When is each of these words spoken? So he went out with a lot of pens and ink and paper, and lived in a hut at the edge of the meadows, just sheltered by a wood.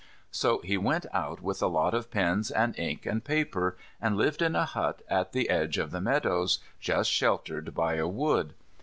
So 0.31 0.61
he 0.63 0.79
went 0.79 1.05
out 1.13 1.41
with 1.43 1.61
a 1.61 1.67
lot 1.67 1.93
of 1.93 2.09
pens 2.09 2.49
and 2.49 2.75
ink 2.79 3.05
and 3.05 3.23
paper, 3.23 3.77
and 4.01 4.17
lived 4.17 4.41
in 4.41 4.55
a 4.55 4.65
hut 4.65 5.03
at 5.07 5.31
the 5.31 5.47
edge 5.47 5.77
of 5.77 5.91
the 5.91 6.01
meadows, 6.01 6.57
just 6.79 7.11
sheltered 7.11 7.75
by 7.75 7.97
a 7.97 8.07
wood. 8.07 8.55